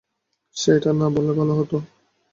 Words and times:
সে 0.55 0.69
এটা 0.77 0.91
না 0.93 1.07
বললেই 1.15 1.35
ভালো 1.39 1.53
হত। 1.59 1.71